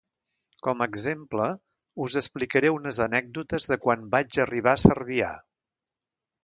[0.67, 1.49] Com a exemple
[2.07, 5.31] us explicaré unes anècdotes de quan vaig arribar a Cervià.